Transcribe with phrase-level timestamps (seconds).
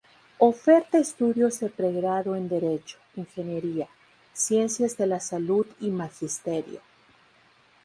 [0.39, 3.87] Oferta estudios de pregrado en derecho, ingeniería,
[4.33, 6.81] ciencias de la salud y magisterio.